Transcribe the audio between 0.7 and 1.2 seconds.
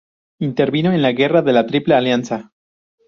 en la